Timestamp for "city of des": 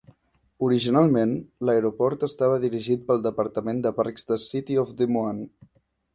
4.47-5.15